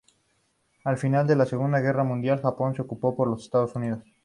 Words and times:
Al 0.83 0.97
finalizar 0.97 1.37
la 1.37 1.45
Segunda 1.45 1.79
Guerra 1.79 2.03
Mundial, 2.03 2.41
Japón 2.41 2.73
es 2.73 2.79
ocupado 2.79 3.15
por 3.15 3.27
los 3.27 3.43
Estados 3.43 3.75
Unidos. 3.75 4.03